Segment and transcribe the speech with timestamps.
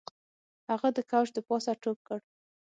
[0.69, 2.19] هغه د کوچ د پاسه ټوپ کړ